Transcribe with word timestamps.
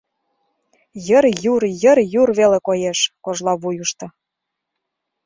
Йыр-юр, 1.07 1.63
йыр-юр 1.81 2.29
веле 2.39 2.59
коеш— 2.67 2.99
кожла 3.23 3.53
вуйышто. 3.61 4.07